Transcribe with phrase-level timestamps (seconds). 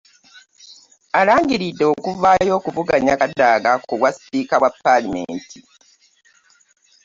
[1.19, 5.59] Alangiridde okuvaayo okuvuganya Kadaga ku bwa sipiika bwa paalamenti.